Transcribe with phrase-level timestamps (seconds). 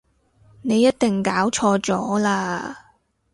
[0.63, 2.75] 你一定搞錯咗喇